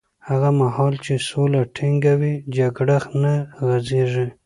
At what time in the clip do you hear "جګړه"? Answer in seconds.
2.57-2.97